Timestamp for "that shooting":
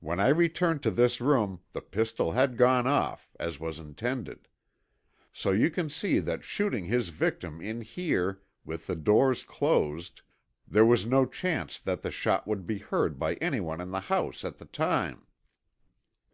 6.18-6.84